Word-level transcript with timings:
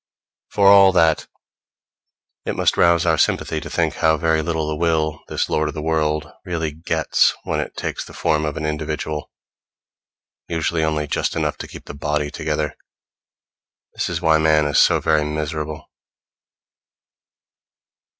For 0.49 0.65
all 0.67 0.91
that, 0.93 1.27
it 2.43 2.55
must 2.55 2.75
rouse 2.75 3.05
our 3.05 3.19
sympathy 3.19 3.61
to 3.61 3.69
think 3.69 3.93
how 3.93 4.17
very 4.17 4.41
little 4.41 4.67
the 4.67 4.75
Will, 4.75 5.21
this 5.27 5.47
lord 5.47 5.67
of 5.67 5.75
the 5.75 5.81
world, 5.83 6.25
really 6.43 6.71
gets 6.71 7.35
when 7.43 7.59
it 7.59 7.77
takes 7.77 8.03
the 8.03 8.15
form 8.15 8.43
of 8.43 8.57
an 8.57 8.65
individual; 8.65 9.29
usually 10.47 10.83
only 10.83 11.05
just 11.05 11.35
enough 11.35 11.57
to 11.59 11.67
keep 11.67 11.85
the 11.85 11.93
body 11.93 12.31
together. 12.31 12.75
This 13.93 14.09
is 14.09 14.23
why 14.23 14.39
man 14.39 14.65
is 14.65 14.79
so 14.79 14.99
very 14.99 15.23
miserable. 15.23 15.85